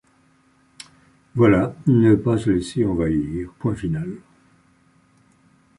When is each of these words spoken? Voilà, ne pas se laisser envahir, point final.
Voilà, 1.35 1.75
ne 1.85 2.15
pas 2.15 2.35
se 2.35 2.49
laisser 2.49 2.83
envahir, 2.87 3.51
point 3.59 3.75
final. 3.75 4.09